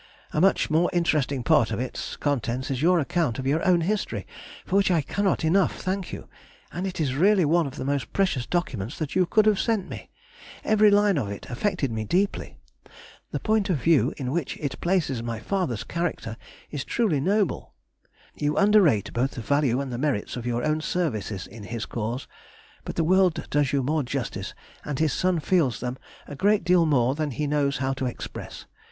A 0.33 0.41
much 0.41 0.71
more 0.71 0.89
interesting 0.93 1.43
part 1.43 1.69
of 1.69 1.79
its 1.79 2.15
contents 2.17 2.71
is 2.71 2.81
your 2.81 2.99
account 2.99 3.37
of 3.37 3.45
your 3.45 3.63
own 3.63 3.81
history, 3.81 4.25
for 4.65 4.75
which 4.77 4.89
I 4.89 5.01
cannot 5.03 5.45
enough 5.45 5.79
thank 5.79 6.11
you, 6.11 6.27
and 6.71 6.87
it 6.87 6.99
is 6.99 7.13
really 7.13 7.45
one 7.45 7.67
of 7.67 7.75
the 7.75 7.85
most 7.85 8.11
precious 8.11 8.47
documents 8.47 8.99
you 9.13 9.27
could 9.27 9.45
have 9.45 9.59
sent 9.59 9.89
me; 9.89 10.09
every 10.63 10.89
line 10.89 11.19
of 11.19 11.29
it 11.29 11.47
affected 11.51 11.91
me 11.91 12.03
deeply. 12.03 12.57
The 13.29 13.39
point 13.39 13.69
of 13.69 13.77
view 13.77 14.11
in 14.17 14.31
which 14.31 14.57
it 14.57 14.81
places 14.81 15.21
my 15.21 15.37
father's 15.39 15.83
character 15.83 16.35
is 16.71 16.83
truly 16.83 17.19
noble. 17.19 17.75
You 18.33 18.57
underrate 18.57 19.13
both 19.13 19.33
the 19.35 19.41
value 19.41 19.79
and 19.79 19.93
the 19.93 19.99
merit 19.99 20.35
of 20.35 20.47
your 20.47 20.63
own 20.63 20.81
services 20.81 21.45
in 21.45 21.65
his 21.65 21.85
cause, 21.85 22.27
but 22.85 22.95
the 22.95 23.03
world 23.03 23.45
does 23.51 23.71
you 23.71 23.83
more 23.83 24.01
justice, 24.01 24.55
and 24.83 24.97
his 24.97 25.13
son 25.13 25.39
feels 25.39 25.79
them 25.79 25.99
a 26.25 26.35
great 26.35 26.63
deal 26.63 26.87
more 26.87 27.13
than 27.13 27.29
he 27.29 27.45
knows 27.45 27.77
how 27.77 27.93
to 27.93 28.07
express. 28.07 28.65